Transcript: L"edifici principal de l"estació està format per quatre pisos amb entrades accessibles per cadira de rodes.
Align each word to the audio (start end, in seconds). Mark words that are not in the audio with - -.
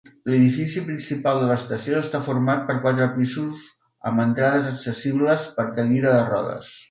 L"edifici 0.27 0.81
principal 0.85 1.41
de 1.41 1.43
l"estació 1.47 1.99
està 2.05 2.21
format 2.29 2.63
per 2.69 2.77
quatre 2.87 3.07
pisos 3.19 3.67
amb 4.11 4.23
entrades 4.25 4.71
accessibles 4.73 5.49
per 5.59 5.69
cadira 5.79 6.15
de 6.17 6.25
rodes. 6.33 6.73